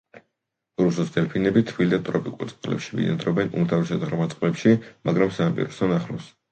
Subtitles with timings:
[0.83, 4.77] რუსოს დელფინები თბილ და ტროპიკულ წყლებში ბინადრობენ, უმთავრესად ღრმა წყლებში,
[5.09, 6.39] მაგრამ სანაპიროსთან ახლოს.